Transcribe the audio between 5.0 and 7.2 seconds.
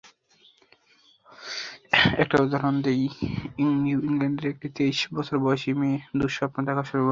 বছর বয়েসী মেয়ে দুঃস্বপ্ন দেখা শুরু করল।